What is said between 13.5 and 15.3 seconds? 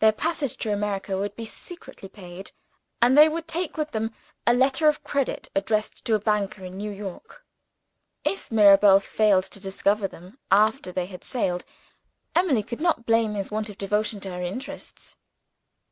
want of devotion to her interests.